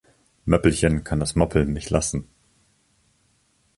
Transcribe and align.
Möppelchen 0.45 1.03
kann 1.03 1.19
das 1.19 1.35
moppeln 1.35 1.73
nicht 1.73 1.91
lassen. 1.91 2.27